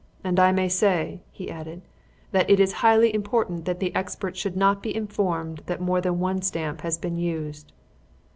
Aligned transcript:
And 0.23 0.39
I 0.39 0.51
may 0.51 0.67
say," 0.67 1.21
he 1.29 1.51
added, 1.51 1.83
"that 2.31 2.49
it 2.49 2.59
is 2.59 2.73
highly 2.81 3.13
important 3.13 3.65
that 3.65 3.79
the 3.79 3.93
experts 3.93 4.39
should 4.39 4.57
not 4.57 4.81
be 4.81 4.95
informed 4.95 5.61
that 5.67 5.79
more 5.79 6.01
than 6.01 6.17
one 6.19 6.41
stamp 6.41 6.81
has 6.81 6.97
been 6.97 7.17
used." 7.19 7.71